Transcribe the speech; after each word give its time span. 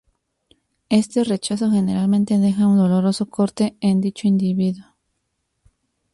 Este 0.89 1.23
rechazo 1.23 1.69
generalmente 1.69 2.39
deja 2.39 2.65
un 2.65 2.79
doloroso 2.79 3.27
corte 3.27 3.77
en 3.81 4.01
dicho 4.01 4.27
individuo. 4.27 4.95